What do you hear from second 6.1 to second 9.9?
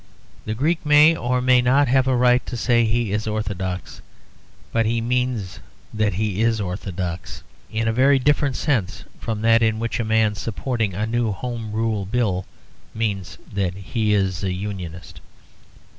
he is Orthodox; in a very different sense from that in